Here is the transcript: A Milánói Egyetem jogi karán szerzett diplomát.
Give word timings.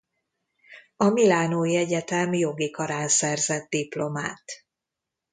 A 0.97 1.09
Milánói 1.09 1.75
Egyetem 1.75 2.33
jogi 2.33 2.69
karán 2.71 3.07
szerzett 3.07 3.69
diplomát. 3.69 4.43